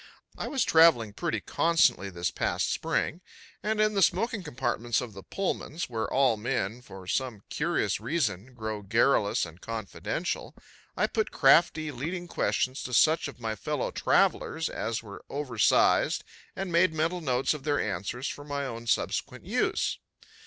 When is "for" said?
6.81-7.05, 18.27-18.43